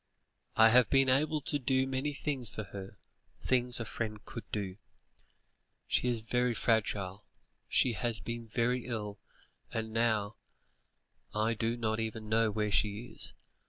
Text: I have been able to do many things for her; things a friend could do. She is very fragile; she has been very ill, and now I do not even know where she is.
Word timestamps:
I 0.55 0.69
have 0.69 0.89
been 0.89 1.09
able 1.09 1.41
to 1.41 1.59
do 1.59 1.85
many 1.85 2.11
things 2.11 2.49
for 2.49 2.63
her; 2.63 2.97
things 3.39 3.79
a 3.79 3.85
friend 3.85 4.25
could 4.25 4.51
do. 4.51 4.77
She 5.87 6.07
is 6.07 6.21
very 6.21 6.55
fragile; 6.55 7.27
she 7.69 7.93
has 7.93 8.19
been 8.19 8.47
very 8.47 8.87
ill, 8.87 9.19
and 9.71 9.93
now 9.93 10.37
I 11.35 11.53
do 11.53 11.77
not 11.77 11.99
even 11.99 12.27
know 12.29 12.49
where 12.49 12.71
she 12.71 13.05
is. 13.11 13.35